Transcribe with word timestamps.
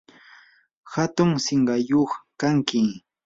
hatun 0.93 1.29
sinqayuq 1.45 2.11
kanki. 2.39 2.81